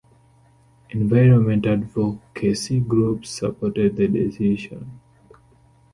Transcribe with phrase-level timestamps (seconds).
[0.89, 4.99] Environment advocacy groups supported the decision.